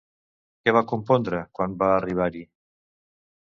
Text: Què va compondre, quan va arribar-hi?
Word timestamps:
Què 0.67 0.73
va 0.77 0.81
compondre, 0.91 1.43
quan 1.59 1.77
va 1.83 1.91
arribar-hi? 1.99 2.45